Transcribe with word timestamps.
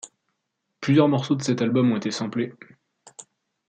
Plusieurs 0.79 1.07
morceaux 1.09 1.35
de 1.35 1.43
cet 1.43 1.61
album 1.61 1.91
ont 1.91 1.97
été 1.97 2.09
samplés. 2.09 2.55